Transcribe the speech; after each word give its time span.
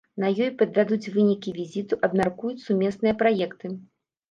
На 0.21 0.27
ёй 0.45 0.47
падвядуць 0.61 1.11
вынікі 1.17 1.53
візіту, 1.59 2.01
абмяркуюць 2.09 2.65
сумесныя 2.67 3.17
праекты. 3.23 3.75